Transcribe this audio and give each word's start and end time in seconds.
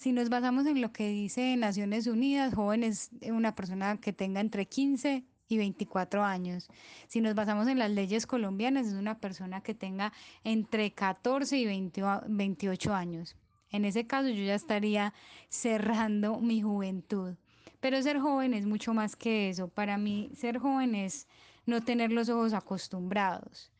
Si 0.00 0.12
nos 0.12 0.30
basamos 0.30 0.64
en 0.64 0.80
lo 0.80 0.94
que 0.94 1.10
dice 1.10 1.54
Naciones 1.58 2.06
Unidas, 2.06 2.54
joven 2.54 2.84
es 2.84 3.10
una 3.20 3.54
persona 3.54 3.98
que 3.98 4.14
tenga 4.14 4.40
entre 4.40 4.64
15 4.64 5.26
y 5.46 5.58
24 5.58 6.24
años. 6.24 6.70
Si 7.06 7.20
nos 7.20 7.34
basamos 7.34 7.68
en 7.68 7.78
las 7.78 7.90
leyes 7.90 8.26
colombianas, 8.26 8.86
es 8.86 8.94
una 8.94 9.18
persona 9.18 9.60
que 9.60 9.74
tenga 9.74 10.14
entre 10.42 10.92
14 10.92 11.58
y 11.58 11.66
20 11.66 12.02
28 12.28 12.94
años. 12.94 13.36
En 13.68 13.84
ese 13.84 14.06
caso 14.06 14.30
yo 14.30 14.42
ya 14.42 14.54
estaría 14.54 15.12
cerrando 15.50 16.40
mi 16.40 16.62
juventud. 16.62 17.34
Pero 17.80 18.00
ser 18.00 18.20
joven 18.20 18.54
es 18.54 18.64
mucho 18.64 18.94
más 18.94 19.16
que 19.16 19.50
eso. 19.50 19.68
Para 19.68 19.98
mí 19.98 20.30
ser 20.34 20.56
joven 20.56 20.94
es 20.94 21.28
no 21.66 21.82
tener 21.82 22.10
los 22.10 22.30
ojos 22.30 22.54
acostumbrados. 22.54 23.70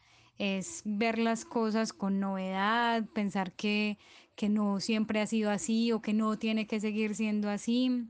Es 0.40 0.80
ver 0.86 1.18
las 1.18 1.44
cosas 1.44 1.92
con 1.92 2.18
novedad, 2.18 3.04
pensar 3.12 3.52
que, 3.52 3.98
que 4.36 4.48
no 4.48 4.80
siempre 4.80 5.20
ha 5.20 5.26
sido 5.26 5.50
así 5.50 5.92
o 5.92 6.00
que 6.00 6.14
no 6.14 6.38
tiene 6.38 6.66
que 6.66 6.80
seguir 6.80 7.14
siendo 7.14 7.50
así. 7.50 8.06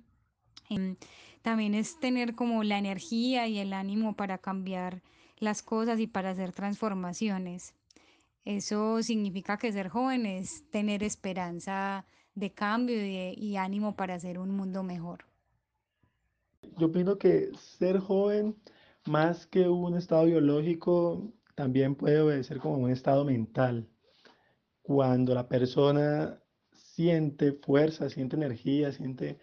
Em, 0.68 0.94
también 1.42 1.74
es 1.74 1.98
tener 1.98 2.36
como 2.36 2.62
la 2.62 2.78
energía 2.78 3.48
y 3.48 3.58
el 3.58 3.72
ánimo 3.72 4.14
para 4.14 4.38
cambiar 4.38 5.02
las 5.38 5.60
cosas 5.60 5.98
y 5.98 6.06
para 6.06 6.30
hacer 6.30 6.52
transformaciones. 6.52 7.74
Eso 8.44 9.02
significa 9.02 9.56
que 9.58 9.72
ser 9.72 9.88
joven 9.88 10.24
es 10.24 10.62
tener 10.70 11.02
esperanza 11.02 12.06
de 12.36 12.52
cambio 12.52 13.04
y, 13.04 13.34
y 13.36 13.56
ánimo 13.56 13.96
para 13.96 14.14
hacer 14.14 14.38
un 14.38 14.52
mundo 14.52 14.84
mejor. 14.84 15.24
Yo 16.78 16.86
opino 16.86 17.18
que 17.18 17.50
ser 17.58 17.98
joven, 17.98 18.54
más 19.04 19.48
que 19.48 19.68
un 19.68 19.96
estado 19.96 20.26
biológico, 20.26 21.32
también 21.60 21.94
puede 21.94 22.22
obedecer 22.22 22.58
como 22.58 22.78
un 22.78 22.90
estado 22.90 23.22
mental. 23.22 23.86
Cuando 24.80 25.34
la 25.34 25.46
persona 25.46 26.40
siente 26.72 27.52
fuerza, 27.52 28.08
siente 28.08 28.36
energía, 28.36 28.92
siente 28.92 29.38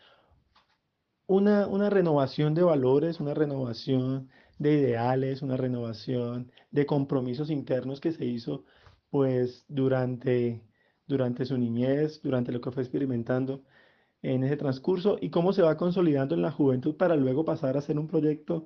una, 1.28 1.68
una 1.68 1.92
renovación 1.92 2.56
de 2.56 2.64
valores, 2.64 3.20
una 3.20 3.36
renovación 3.36 4.30
de 4.58 4.80
ideales, 4.80 5.44
una 5.44 5.58
renovación 5.58 6.52
de 6.72 6.88
compromisos 6.88 7.52
internos 7.52 8.02
que 8.02 8.12
se 8.12 8.26
hizo 8.26 8.66
pues 9.12 9.64
durante, 9.68 10.64
durante 11.06 11.46
su 11.46 11.56
niñez, 11.56 12.20
durante 12.24 12.52
lo 12.52 12.62
que 12.62 12.72
fue 12.72 12.82
experimentando 12.82 13.62
en 14.24 14.44
ese 14.44 14.58
transcurso 14.58 15.20
y 15.22 15.30
cómo 15.30 15.54
se 15.54 15.62
va 15.62 15.78
consolidando 15.78 16.34
en 16.34 16.42
la 16.42 16.52
juventud 16.52 16.98
para 16.98 17.16
luego 17.16 17.46
pasar 17.46 17.78
a 17.78 17.82
ser 17.82 18.00
un 18.00 18.08
proyecto, 18.08 18.66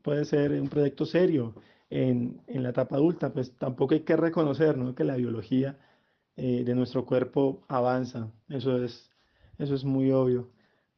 puede 0.00 0.24
ser 0.24 0.52
un 0.52 0.68
proyecto 0.68 1.04
serio 1.04 1.54
en, 1.90 2.42
en 2.46 2.62
la 2.62 2.70
etapa 2.70 2.96
adulta, 2.96 3.32
pues 3.32 3.56
tampoco 3.58 3.94
hay 3.94 4.00
que 4.00 4.16
reconocer 4.16 4.76
¿no? 4.76 4.94
que 4.94 5.04
la 5.04 5.16
biología 5.16 5.78
eh, 6.36 6.64
de 6.64 6.74
nuestro 6.74 7.06
cuerpo 7.06 7.64
avanza, 7.68 8.30
eso 8.48 8.82
es, 8.82 9.10
eso 9.58 9.74
es 9.74 9.84
muy 9.84 10.10
obvio, 10.12 10.50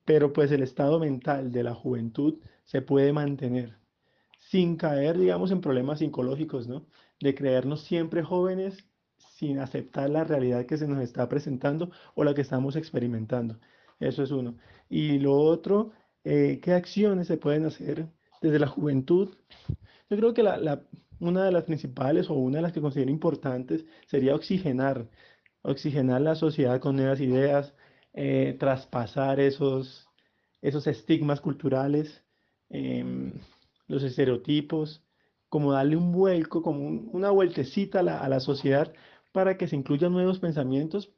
pero 0.05 0.33
pues 0.33 0.51
el 0.53 0.63
estado 0.63 0.99
mental 0.99 1.53
de 1.53 1.63
la 1.63 1.75
juventud 1.75 2.41
se 2.65 2.83
puede 2.83 3.13
mantener 3.13 3.79
sin 4.39 4.77
caer, 4.77 5.19
digamos, 5.19 5.51
en 5.51 5.61
problemas 5.61 5.99
psicológicos, 5.99 6.69
¿no? 6.69 6.87
De 7.21 7.35
creernos 7.35 7.83
siempre 7.83 8.23
jóvenes 8.23 8.87
sin 9.19 9.59
aceptar 9.59 10.11
la 10.11 10.25
realidad 10.25 10.67
que 10.67 10.79
se 10.79 10.89
nos 10.89 11.01
está 11.01 11.29
presentando 11.29 11.91
o 12.15 12.25
la 12.25 12.35
que 12.35 12.41
estamos 12.41 12.77
experimentando. 12.77 13.59
Eso 14.01 14.23
es 14.23 14.31
uno. 14.31 14.57
Y 14.89 15.19
lo 15.19 15.35
otro, 15.37 15.93
eh, 16.25 16.61
¿qué 16.63 16.73
acciones 16.73 17.27
se 17.27 17.37
pueden 17.37 17.67
hacer 17.67 18.09
desde 18.41 18.59
la 18.59 18.67
juventud? 18.67 19.37
Yo 20.11 20.17
creo 20.17 20.35
que 20.35 20.43
la, 20.43 20.83
una 21.21 21.45
de 21.45 21.53
las 21.53 21.65
principales 21.65 22.31
o 22.31 22.35
una 22.35 22.59
de 22.59 22.63
las 22.63 22.73
que 22.73 22.81
considero 22.81 23.11
importantes 23.11 23.85
sería 24.07 24.35
oxigenar, 24.35 25.09
oxigenar 25.63 26.21
la 26.23 26.35
sociedad 26.35 26.81
con 26.81 26.97
nuevas 26.97 27.21
ideas, 27.21 27.75
eh, 28.15 28.57
traspasar 28.59 29.41
esos, 29.41 30.09
esos 30.63 30.87
estigmas 30.87 31.41
culturales. 31.41 32.23
Em, 32.71 33.33
los 33.87 34.03
estereotipos, 34.03 35.03
como 35.49 35.73
darle 35.73 35.97
un 35.97 36.13
vuelco, 36.13 36.63
como 36.63 36.87
una 36.89 37.31
vueltecita 37.31 38.01
a 38.01 38.29
la, 38.29 38.41
sociedad 38.41 38.93
para 39.33 39.57
que 39.57 39.67
se 39.69 39.77
incluyan 39.77 40.13
nuevos 40.13 40.39
pensamientos 40.39 41.11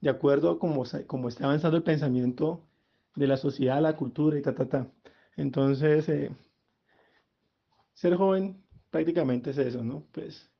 de 0.00 0.10
acuerdo 0.10 0.50
a 0.50 0.58
cómo, 0.58 0.84
está 0.84 1.44
avanzando 1.44 1.76
el 1.76 1.82
pensamiento 1.82 2.62
de 3.16 3.26
la 3.26 3.36
sociedad, 3.36 3.80
la 3.82 3.96
cultura 3.96 4.38
y 4.38 4.42
ta, 4.42 4.54
ta, 4.54 4.68
ta. 4.68 4.88
Entonces, 5.36 6.08
eh, 6.08 6.30
ser 7.94 8.16
joven 8.16 8.62
prácticamente 8.90 9.50
es 9.50 9.58
eso, 9.58 9.82
¿no? 9.82 10.04
Pues 10.12 10.50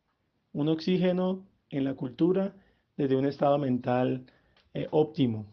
un 0.52 0.68
oxígeno 0.68 1.46
en 1.68 1.84
la 1.84 1.94
cultura 1.94 2.54
desde 2.96 3.16
un 3.16 3.26
estado 3.26 3.58
mental 3.58 4.26
eh, 4.72 4.88
óptimo. 4.90 5.46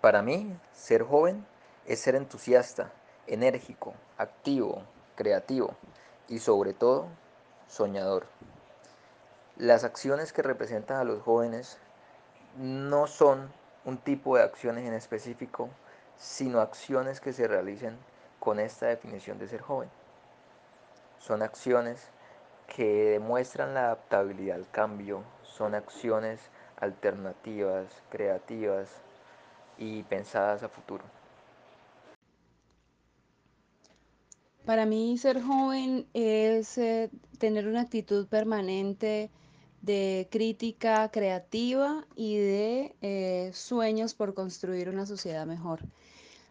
Para 0.00 0.22
mí, 0.22 0.56
ser 0.72 1.02
joven 1.02 1.46
es 1.86 2.00
ser 2.00 2.14
entusiasta, 2.14 2.92
enérgico, 3.26 3.94
activo, 4.18 4.82
creativo 5.14 5.76
y 6.28 6.38
sobre 6.38 6.72
todo 6.72 7.08
soñador. 7.68 8.26
Las 9.56 9.84
acciones 9.84 10.32
que 10.32 10.42
representan 10.42 10.98
a 10.98 11.04
los 11.04 11.22
jóvenes 11.22 11.78
no 12.58 13.06
son 13.06 13.50
un 13.84 13.98
tipo 13.98 14.36
de 14.36 14.42
acciones 14.42 14.86
en 14.86 14.94
específico, 14.94 15.70
sino 16.16 16.60
acciones 16.60 17.20
que 17.20 17.32
se 17.32 17.46
realicen 17.48 17.96
con 18.40 18.60
esta 18.60 18.86
definición 18.86 19.38
de 19.38 19.48
ser 19.48 19.60
joven. 19.60 19.88
Son 21.18 21.42
acciones 21.42 22.10
que 22.66 23.10
demuestran 23.10 23.74
la 23.74 23.86
adaptabilidad 23.86 24.56
al 24.56 24.70
cambio, 24.70 25.22
son 25.42 25.74
acciones 25.74 26.40
alternativas, 26.78 28.02
creativas 28.10 28.90
y 29.78 30.02
pensadas 30.04 30.62
a 30.62 30.68
futuro. 30.68 31.04
Para 34.64 34.84
mí 34.84 35.16
ser 35.16 35.40
joven 35.42 36.08
es 36.12 36.76
eh, 36.76 37.08
tener 37.38 37.68
una 37.68 37.82
actitud 37.82 38.26
permanente 38.26 39.30
de 39.80 40.26
crítica 40.28 41.08
creativa 41.12 42.04
y 42.16 42.36
de 42.38 42.96
eh, 43.00 43.50
sueños 43.54 44.14
por 44.14 44.34
construir 44.34 44.88
una 44.88 45.06
sociedad 45.06 45.46
mejor. 45.46 45.82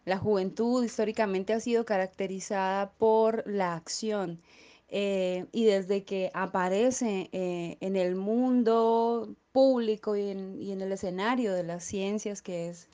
La 0.06 0.16
juventud 0.16 0.82
históricamente 0.82 1.52
ha 1.52 1.60
sido 1.60 1.84
caracterizada 1.84 2.92
por 2.92 3.46
la 3.46 3.74
acción 3.74 4.40
eh, 4.88 5.44
y 5.52 5.64
desde 5.64 6.04
que 6.04 6.30
aparece 6.32 7.28
en 7.32 7.96
el 7.96 8.16
mundo 8.16 9.36
público 9.52 10.16
y 10.16 10.30
en, 10.30 10.80
el 10.80 10.92
escenario 10.92 11.52
de 11.52 11.64
las 11.64 11.84
ciencias, 11.84 12.40
que 12.40 12.70
es 12.70 12.88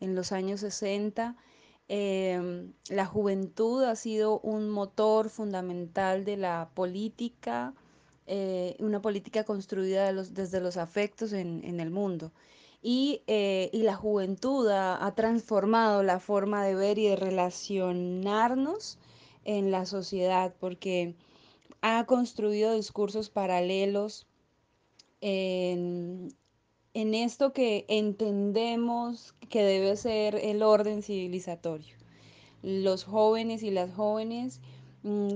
en 0.00 0.14
los 0.14 0.32
años 0.32 0.60
60, 0.60 1.36
Em, 1.88 2.74
la 2.90 3.06
juventud 3.06 3.82
ha 3.84 3.96
sido 3.96 4.40
un 4.40 4.68
motor 4.68 5.30
fundamental 5.30 6.24
de 6.26 6.36
la 6.36 6.70
política, 6.74 7.74
eh, 8.26 8.76
una 8.78 9.00
política 9.00 9.44
construida 9.44 10.12
desde 10.12 10.60
los 10.60 10.76
afectos 10.76 11.32
en, 11.32 11.80
el 11.80 11.90
mundo. 11.90 12.30
Y, 12.80 13.22
eh, 13.26 13.70
la 13.72 13.96
juventud 13.96 14.68
ha, 14.70 15.12
transformado 15.16 16.02
la 16.02 16.20
forma 16.20 16.64
de 16.64 16.74
ver 16.74 16.98
y 16.98 17.08
de 17.08 17.16
relacionarnos 17.16 18.98
en 19.44 19.70
la 19.70 19.84
sociedad, 19.84 20.54
porque 20.60 21.16
ha 21.80 22.04
construido 22.06 22.74
discursos 22.74 23.30
paralelos 23.30 24.26
en, 25.20 26.34
esto 26.94 27.52
que 27.52 27.84
entendemos 27.88 29.34
que 29.48 29.62
debe 29.62 29.96
ser 29.96 30.34
el 30.36 30.62
orden 30.62 31.02
civilizatorio. 31.02 31.96
Los 32.62 33.04
jóvenes 33.04 33.62
y 33.62 33.70
las 33.70 33.94
jóvenes 33.94 34.60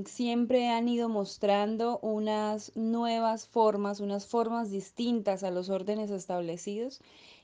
siempre 0.06 0.70
han 0.70 0.88
ido 0.88 1.08
mostrando 1.08 1.98
unas 2.00 2.72
nuevas 2.74 3.46
formas, 3.46 4.00
unas 4.00 4.26
formas 4.26 4.70
distintas 4.70 5.44
a 5.44 5.50
los 5.50 5.70
órdenes 5.70 6.10
establecidos 6.10 7.00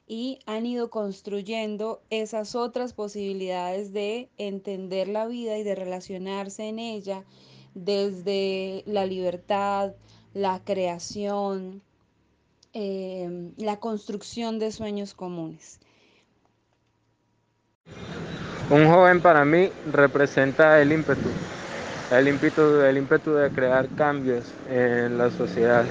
y 0.06 0.40
han 0.46 0.66
ido 0.66 0.90
construyendo 0.90 2.00
esas 2.10 2.54
otras 2.54 2.92
posibilidades 2.92 3.92
de 3.92 4.28
entender 4.38 5.08
la 5.08 5.26
vida 5.26 5.58
y 5.58 5.62
de 5.62 5.74
relacionarse 5.74 6.68
en 6.68 6.78
ella 6.78 7.24
desde 7.74 8.82
la 8.86 9.06
libertad, 9.06 9.94
la 10.34 10.60
creación, 10.64 11.82
Em, 12.74 13.54
la 13.56 13.78
construcción 13.78 14.58
de 14.58 14.70
sueños 14.70 15.14
comunes. 15.14 15.80
Un 18.70 18.86
joven 18.86 19.22
para 19.22 19.44
mí 19.46 19.70
representa 19.90 20.80
el 20.80 20.92
ímpetu, 20.92 21.28
el 22.10 22.28
ímpetu, 22.28 22.80
el 22.82 22.96
ímpetu 22.96 23.32
de 23.34 23.50
crear 23.50 23.88
cambios 23.88 24.44
en 24.70 25.18
la 25.18 25.30
sociedad. 25.30 25.84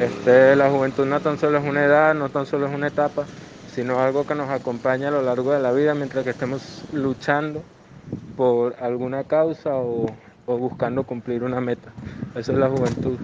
Este, 0.00 0.56
la 0.56 0.70
juventud 0.70 1.06
no 1.06 1.20
tan 1.20 1.38
solo 1.38 1.58
es 1.58 1.64
una 1.64 1.84
edad, 1.84 2.14
no 2.14 2.30
tan 2.30 2.46
solo 2.46 2.66
es 2.66 2.74
una 2.74 2.86
etapa, 2.86 3.26
sino 3.74 4.00
algo 4.00 4.26
que 4.26 4.34
nos 4.34 4.48
acompaña 4.48 5.08
a 5.08 5.10
lo 5.10 5.22
largo 5.22 5.52
de 5.52 5.60
la 5.60 5.72
vida 5.72 5.94
mientras 5.94 6.24
que 6.24 6.30
estemos 6.30 6.84
luchando 6.92 7.62
por 8.36 8.76
alguna 8.80 9.24
causa 9.24 9.76
o, 9.76 10.06
o 10.46 10.58
buscando 10.58 11.04
cumplir 11.04 11.42
una 11.44 11.60
meta. 11.60 11.90
Eso 12.34 12.52
es 12.52 12.58
la 12.58 12.68
juventud. 12.68 13.18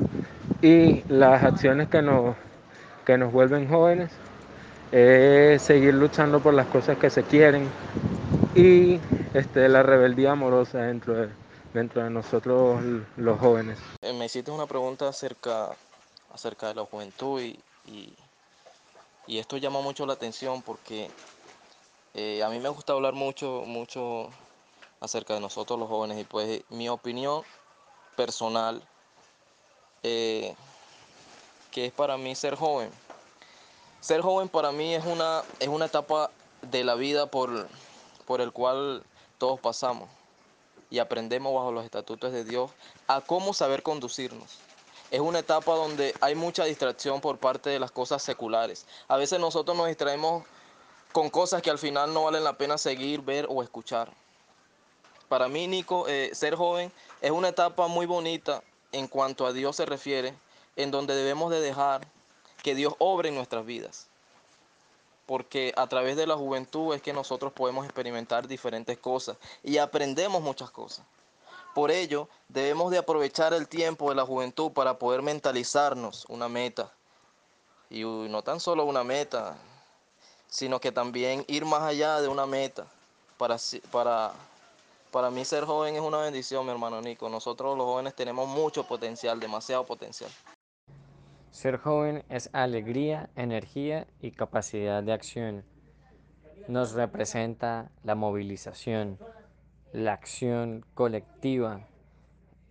Y 0.61 1.03
las 1.09 1.45
acciones 1.45 1.89
que 1.89 2.03
nos 2.03 2.37
que 3.07 3.17
nos 3.17 3.33
vuelven 3.33 3.69
jóvenes 3.69 4.11
es 4.91 5.63
seguir 5.63 5.95
luchando 5.95 6.41
por 6.41 6.53
las 6.53 6.67
cosas 6.67 6.99
que 6.99 7.09
se 7.09 7.23
quieren 7.23 7.69
y 8.55 9.01
este, 9.33 9.69
la 9.69 9.83
rebeldía 9.85 10.33
amorosa 10.33 10.79
dentro 10.79 11.15
de, 11.15 11.29
dentro 11.77 12.03
de 12.03 12.09
nosotros 12.09 12.81
los 13.17 13.39
jóvenes. 13.39 13.79
Eh, 14.01 14.15
me 14.15 14.25
hiciste 14.25 14.51
una 14.51 14.67
pregunta 14.67 15.09
acerca, 15.09 15.77
acerca 16.33 16.69
de 16.69 16.75
la 16.75 16.87
juventud 16.87 17.41
y, 17.41 17.59
y, 19.27 19.39
esto 19.39 19.59
llama 19.59 19.83
mucho 19.83 20.07
la 20.07 20.15
atención 20.15 20.63
porque 20.63 21.11
eh, 22.15 22.43
a 22.43 22.49
mí 22.49 22.59
me 22.61 22.71
gusta 22.71 22.95
hablar 22.95 23.13
mucho, 23.13 23.65
mucho 23.67 24.31
acerca 25.01 25.35
de 25.35 25.41
nosotros 25.41 25.79
los 25.79 25.89
jóvenes 25.89 26.19
y 26.19 26.25
pues 26.25 26.63
mi 26.71 26.89
opinión 26.89 27.43
personal, 28.17 28.83
eh, 30.03 30.55
que 31.71 31.87
es 31.87 31.93
para 31.93 32.17
mí 32.17 32.35
ser 32.35 32.55
joven. 32.55 32.91
Ser 34.01 34.23
joven 34.23 34.49
para 34.49 34.73
mí 34.73 34.95
es 34.95 35.05
una, 35.05 35.43
es 35.61 35.69
una 35.69 35.85
etapa 35.85 36.31
de 36.63 36.85
la 36.85 36.95
vida 36.95 37.27
por, 37.27 37.69
por 38.25 38.41
el 38.41 38.53
cual 38.53 39.03
todos 39.37 39.61
pasamos 39.61 40.16
y 40.91 40.99
aprendemos 40.99 41.55
bajo 41.55 41.73
los 41.73 41.85
estatutos 41.85 42.33
de 42.33 42.45
Dios 42.45 42.71
a 43.07 43.21
cómo 43.21 43.53
saber 43.53 43.83
conducirnos. 43.83 44.59
Es 45.11 45.21
una 45.21 45.41
etapa 45.41 45.75
donde 45.75 46.15
hay 46.21 46.35
mucha 46.35 46.65
distracción 46.65 47.21
por 47.21 47.39
parte 47.39 47.71
de 47.71 47.79
las 47.79 47.91
cosas 47.91 48.23
seculares. 48.23 48.87
A 49.09 49.17
veces 49.17 49.39
nosotros 49.39 49.77
nos 49.77 49.87
distraemos 49.87 50.45
con 51.13 51.31
cosas 51.31 51.63
que 51.63 51.71
al 51.71 51.79
final 51.79 52.13
no 52.13 52.25
valen 52.25 52.45
la 52.45 52.59
pena 52.59 52.77
seguir, 52.77 53.21
ver 53.21 53.47
o 53.49 53.63
escuchar. 53.63 54.11
Para 55.29 55.49
mí, 55.49 55.67
Nico, 55.67 56.07
eh, 56.09 56.31
ser 56.35 56.55
joven 56.57 56.93
es 57.21 57.31
una 57.31 57.49
etapa 57.49 57.87
muy 57.89 58.07
bonita 58.07 58.63
en 58.93 59.09
cuanto 59.09 59.47
a 59.47 59.53
Dios 59.53 59.77
se 59.77 59.87
refiere, 59.87 60.35
en 60.77 60.91
donde 60.91 61.15
debemos 61.15 61.51
de 61.51 61.61
dejar 61.61 62.07
que 62.63 62.75
Dios 62.75 62.95
obre 62.99 63.29
en 63.29 63.35
nuestras 63.35 63.65
vidas. 63.65 64.09
Porque 65.27 65.73
a 65.77 65.87
través 65.89 66.17
de 66.17 66.27
la 66.27 66.37
juventud 66.37 66.95
es 66.95 67.03
que 67.03 67.13
nosotros 67.13 67.53
podemos 67.53 67.85
experimentar 67.85 68.47
diferentes 68.47 68.97
cosas 68.99 69.37
y 69.63 69.79
aprendemos 69.79 70.41
muchas 70.41 70.71
cosas. 70.71 71.05
Por 71.75 71.91
ello, 71.91 72.29
debemos 72.49 72.91
de 72.91 72.99
aprovechar 72.99 73.53
el 73.53 73.69
tiempo 73.69 74.09
de 74.09 74.15
la 74.15 74.25
juventud 74.25 74.73
para 74.73 74.99
poder 74.99 75.23
mentalizarnos 75.23 76.25
una 76.29 76.49
meta. 76.49 76.93
Y 77.91 78.03
no 78.05 78.43
tan 78.43 78.61
solo 78.61 78.85
una 78.85 79.05
meta, 79.05 79.57
sino 80.49 80.81
que 80.81 80.93
también 80.93 81.45
ir 81.49 81.65
más 81.65 81.83
allá 81.83 82.21
de 82.21 82.29
una 82.29 82.47
meta 82.47 82.87
para, 83.37 83.57
para 83.91 84.33
para 85.17 85.31
mí 85.31 85.47
ser 85.47 85.65
joven 85.65 85.95
es 85.95 86.03
una 86.03 86.19
bendición, 86.19 86.67
mi 86.67 86.73
hermano 86.73 87.01
Nico. 87.01 87.31
Nosotros 87.31 87.75
los 87.79 87.87
jóvenes 87.87 88.15
tenemos 88.15 88.47
mucho 88.47 88.85
potencial, 88.85 89.41
demasiado 89.41 89.83
potencial. 89.85 90.31
Ser 91.57 91.79
joven 91.79 92.23
es 92.29 92.51
alegría, 92.53 93.31
energía 93.35 94.07
y 94.21 94.33
capacidad 94.33 95.03
de 95.03 95.15
acción. 95.15 95.65
Nos 96.69 96.93
representa 96.93 97.91
la 98.05 98.15
movilización, 98.15 99.19
la 99.95 100.13
acción 100.13 100.85
colectiva, 100.93 101.89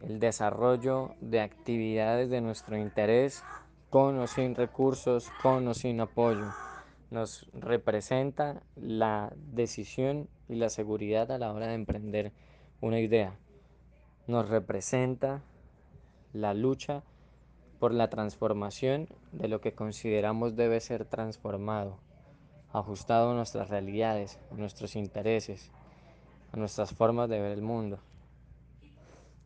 el 0.02 0.20
desarrollo 0.20 1.16
de 1.20 1.42
actividades 1.42 2.30
de 2.30 2.42
nuestro 2.42 2.78
interés 2.78 3.44
con 3.90 4.20
o 4.20 4.28
sin 4.28 4.54
recursos, 4.54 5.32
con 5.42 5.68
o 5.68 5.74
sin 5.74 6.00
apoyo 6.00 6.46
nos 7.10 7.48
representa 7.54 8.62
la 8.76 9.34
decisión 9.36 10.30
y 10.48 10.56
la 10.56 10.70
seguridad 10.70 11.32
a 11.32 11.40
la 11.40 11.52
hora 11.54 11.68
de 11.68 11.74
emprender 11.74 12.34
una 12.82 13.00
idea. 13.00 13.36
Nos 14.28 14.48
representa 14.48 15.42
la 16.34 16.54
lucha 16.54 17.04
por 17.86 17.94
la 17.94 18.10
transformación 18.10 19.08
de 19.32 19.48
lo 19.48 19.62
que 19.62 19.76
consideramos 19.76 20.56
debe 20.56 20.80
ser 20.80 21.06
transformado, 21.06 22.00
ajustado 22.74 23.30
a 23.30 23.36
nuestras 23.36 23.70
realidades, 23.70 24.40
a 24.50 24.56
nuestros 24.56 24.96
intereses, 24.96 25.70
a 26.52 26.58
nuestras 26.58 26.96
formas 26.96 27.30
de 27.30 27.40
ver 27.40 27.52
el 27.52 27.62
mundo. 27.62 28.00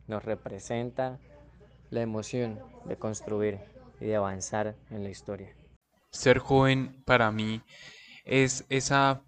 Nos 0.06 0.24
representa 0.24 1.18
la 1.90 2.00
emoción 2.00 2.58
de 2.86 2.96
construir 2.96 3.58
y 4.00 4.06
de 4.06 4.16
avanzar 4.16 4.74
en 4.88 5.02
la 5.02 5.10
historia. 5.10 5.54
Ser 6.10 6.38
joven 6.38 7.02
para 7.04 7.30
mí 7.30 7.60
es 8.24 8.64
esa 8.70 9.20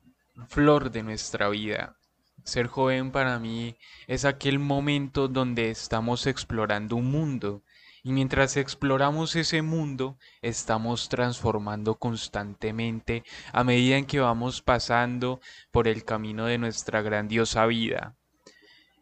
flor 0.49 0.91
de 0.91 1.03
nuestra 1.03 1.51
vida. 1.51 1.99
Ser 2.45 2.67
joven 2.67 3.13
para 3.13 3.39
mí 3.39 3.77
es 4.07 4.25
aquel 4.25 4.59
momento 4.59 5.29
donde 5.29 5.69
estamos 5.69 6.27
explorando 6.27 6.97
un 6.97 7.11
mundo 7.11 7.63
y 8.03 8.13
mientras 8.13 8.57
exploramos 8.57 9.37
ese 9.37 9.63
mundo 9.63 10.19
estamos 10.41 11.09
transformando 11.09 11.97
constantemente 11.97 13.25
a 13.53 13.65
medida 13.65 13.97
en 13.97 14.07
que 14.07 14.21
vamos 14.21 14.63
pasando 14.63 15.41
por 15.71 15.89
el 15.89 16.05
camino 16.05 16.47
de 16.47 16.59
nuestra 16.59 17.03
grandiosa 17.03 17.67
vida. 17.67 18.17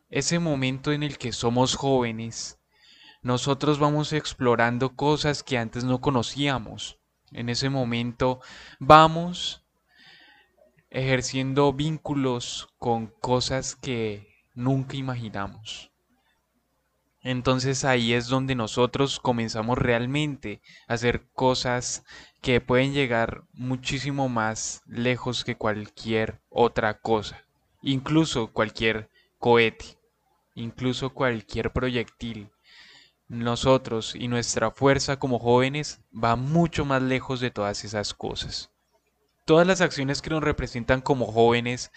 Ese 0.08 0.38
momento 0.38 0.92
en 0.92 1.02
el 1.02 1.18
que 1.18 1.32
somos 1.32 1.76
jóvenes, 1.76 2.58
nosotros 3.22 3.78
vamos 3.78 4.12
explorando 4.12 4.96
cosas 4.96 5.42
que 5.42 5.58
antes 5.58 5.84
no 5.84 6.00
conocíamos 6.00 7.00
en 7.32 7.48
ese 7.48 7.68
momento 7.70 8.40
vamos 8.80 9.64
ejerciendo 10.90 11.72
vínculos 11.72 12.68
con 12.78 13.06
cosas 13.06 13.76
que 13.76 14.34
nunca 14.54 14.96
imaginamos. 14.96 15.89
Entonces 17.22 17.84
ahí 17.84 18.14
es 18.14 18.28
donde 18.28 18.54
nosotros 18.54 19.20
comenzamos 19.20 19.76
realmente 19.76 20.62
a 20.88 20.94
hacer 20.94 21.26
cosas 21.34 22.04
que 22.40 22.60
pueden 22.60 22.94
llegar 22.94 23.42
muchísimo 23.52 24.28
más 24.28 24.82
lejos 24.86 25.44
que 25.44 25.56
cualquier 25.56 26.40
otra 26.48 26.98
cosa, 27.00 27.44
incluso 27.82 28.52
cualquier 28.52 29.10
cohete, 29.38 29.98
incluso 30.54 31.10
cualquier 31.10 31.72
proyectil 31.72 32.50
nosotros 33.30 34.14
y 34.16 34.26
nuestra 34.26 34.72
fuerza 34.72 35.18
como 35.18 35.38
jóvenes 35.38 36.00
va 36.12 36.34
mucho 36.34 36.84
más 36.84 37.00
lejos 37.00 37.40
de 37.40 37.50
todas 37.52 37.84
esas 37.84 38.12
cosas. 38.12 38.70
Todas 39.44 39.66
las 39.66 39.80
acciones 39.80 40.20
que 40.20 40.30
nos 40.30 40.42
representan 40.42 41.00
como 41.00 41.26
jóvenes 41.26 41.92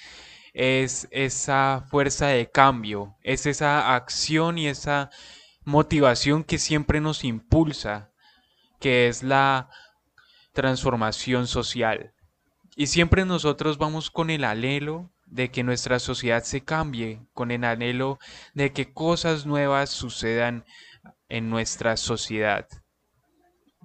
es 0.53 1.07
esa 1.11 1.85
fuerza 1.89 2.27
de 2.27 2.50
cambio, 2.50 3.15
es 3.23 3.45
esa 3.45 3.95
acción 3.95 4.57
y 4.57 4.67
esa 4.67 5.09
motivación 5.65 6.44
que 6.44 6.59
siempre 6.59 7.01
nos 7.01 7.23
impulsa, 7.23 8.11
que 8.79 9.07
es 9.07 9.23
la 9.23 9.69
transformación 10.53 11.47
social. 11.47 12.13
Y 12.75 12.88
siempre 12.88 13.25
nosotros 13.25 13.77
vamos 13.77 14.11
con 14.11 14.30
el 14.30 14.44
anhelo 14.44 15.11
de 15.25 15.49
que 15.49 15.63
nuestra 15.63 15.99
sociedad 15.99 16.44
se 16.44 16.61
cambie, 16.61 17.21
con 17.33 17.49
el 17.49 17.63
anhelo 17.63 18.19
de 18.54 18.71
que 18.71 18.94
cosas 18.94 19.45
nuevas 19.45 19.89
sucedan 19.89 20.66
en 21.30 21.49
nuestra 21.49 21.97
sociedad. 21.97 22.68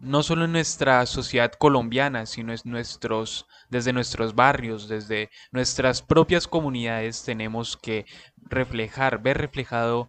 No 0.00 0.23
solo 0.23 0.45
en 0.45 0.52
nuestra 0.52 1.05
sociedad 1.07 1.52
colombiana, 1.52 2.25
sino 2.26 2.55
nuestros, 2.64 3.47
desde 3.69 3.93
nuestros 3.93 4.35
barrios, 4.35 4.88
desde 4.88 5.31
nuestras 5.50 6.02
propias 6.02 6.47
comunidades 6.47 7.25
tenemos 7.25 7.76
que 7.76 8.07
reflejar, 8.37 9.21
ver 9.21 9.38
reflejado 9.38 10.09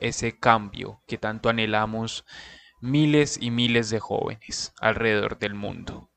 ese 0.00 0.38
cambio 0.38 1.02
que 1.06 1.18
tanto 1.18 1.48
anhelamos 1.48 2.24
miles 2.80 3.38
y 3.40 3.50
miles 3.50 3.90
de 3.90 4.00
jóvenes 4.00 4.72
alrededor 4.80 5.38
del 5.38 5.54
mundo. 5.54 6.10